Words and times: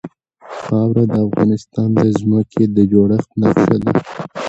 خاوره 0.59 1.03
د 1.13 1.15
افغانستان 1.27 1.87
د 2.01 2.03
ځمکې 2.19 2.63
د 2.75 2.77
جوړښت 2.91 3.29
نښه 3.41 3.77
ده. 3.83 3.93